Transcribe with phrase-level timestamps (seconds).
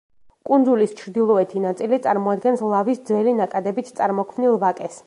[0.49, 4.97] კუნძულის ჩრდილოეთი ნაწილი წარმოადგენს ლავის ძველი ნაკადებით წარმოქმნილ ვაკეს.